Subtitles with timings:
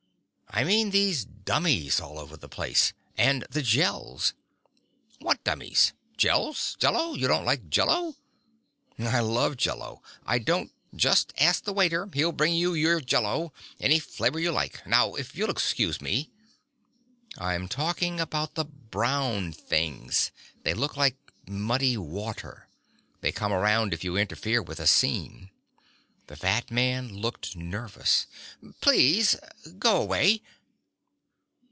[0.53, 4.33] I mean these dummies all over the place, and the Gels"
[5.21, 5.93] "What dummies?
[6.17, 6.75] Jells?
[6.77, 7.13] Jello?
[7.13, 8.17] You don't like Jello?"
[8.99, 10.03] "I love Jello.
[10.25, 10.73] I don't"
[11.05, 12.09] "Just ask the waiter.
[12.13, 13.53] He'll bring you your Jello.
[13.79, 14.85] Any flavor you like.
[14.85, 16.31] Now if you'll excuse me..."
[17.37, 20.31] "I'm talking about the brown things;
[20.63, 21.15] they look like
[21.47, 22.67] muddy water.
[23.21, 25.47] They come around if you interfere with a scene."
[26.27, 28.25] The fat man looked nervous.
[28.79, 29.35] "Please.
[29.79, 30.41] Go away."